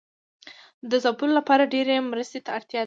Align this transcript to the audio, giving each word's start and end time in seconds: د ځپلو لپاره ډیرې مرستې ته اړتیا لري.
د 0.89 0.91
ځپلو 1.03 1.33
لپاره 1.39 1.69
ډیرې 1.73 1.95
مرستې 2.11 2.39
ته 2.45 2.49
اړتیا 2.57 2.77
لري. 2.79 2.79